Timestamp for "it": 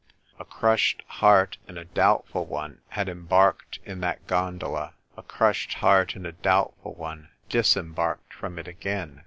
8.57-8.67